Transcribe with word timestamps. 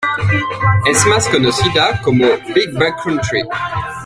Es 0.87 1.05
más 1.05 1.29
conocida 1.29 2.01
como 2.01 2.25
Big 2.55 2.71
Buck 2.73 3.03
Country. 3.03 3.43